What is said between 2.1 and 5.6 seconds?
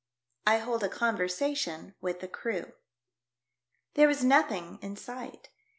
THE CREW. There was nothing in sight.